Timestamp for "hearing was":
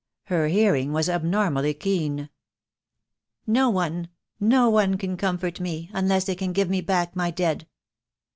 0.47-1.07